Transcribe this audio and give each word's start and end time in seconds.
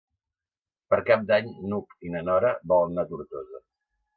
Per 0.93 0.99
Cap 1.09 1.27
d'Any 1.31 1.51
n'Hug 1.73 1.95
i 2.09 2.15
na 2.17 2.25
Nora 2.31 2.55
volen 2.73 2.99
anar 2.99 3.05
a 3.07 3.11
Tortosa. 3.13 3.63